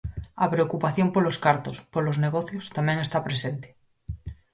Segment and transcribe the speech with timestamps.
[0.43, 3.67] A preocupación polos cartos, polos negocios, tamén está presente.